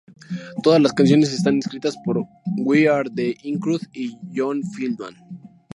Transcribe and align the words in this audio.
Todas 0.63 0.81
las 0.81 0.93
canciones 0.93 1.31
están 1.31 1.59
escritas 1.59 1.95
por 2.03 2.23
We 2.57 2.89
Are 2.89 3.07
the 3.13 3.35
In 3.43 3.59
Crowd 3.59 3.81
y 3.93 4.17
John 4.33 4.63
Feldmann. 4.73 5.13